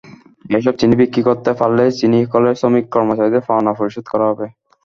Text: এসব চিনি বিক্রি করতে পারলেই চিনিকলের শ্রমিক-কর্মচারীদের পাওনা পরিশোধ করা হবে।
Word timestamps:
এসব 0.49 0.73
চিনি 0.79 0.95
বিক্রি 1.01 1.21
করতে 1.27 1.51
পারলেই 1.59 1.95
চিনিকলের 1.99 2.57
শ্রমিক-কর্মচারীদের 2.59 3.45
পাওনা 3.47 3.71
পরিশোধ 3.79 4.05
করা 4.09 4.25
হবে। 4.31 4.45